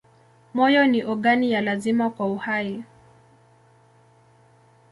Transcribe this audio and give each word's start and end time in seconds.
Moyo 0.53 0.87
ni 0.87 1.03
ogani 1.03 1.51
ya 1.51 1.61
lazima 1.61 2.09
kwa 2.09 2.25
uhai. 2.27 2.83